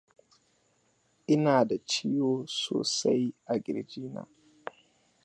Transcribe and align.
ina 1.33 1.55
da 1.67 1.75
ciwo 1.89 2.31
sosai 2.61 3.27
a 3.51 3.55
kirji 3.63 4.01
na 4.13 4.21